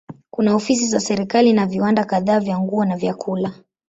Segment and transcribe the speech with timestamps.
[0.31, 3.53] Kuna ofisi za serikali na viwanda kadhaa vya nguo na vyakula.